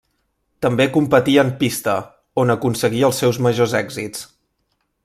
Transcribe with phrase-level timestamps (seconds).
[0.65, 1.95] També competí en pista,
[2.45, 4.27] on aconseguí els seus majors èxits.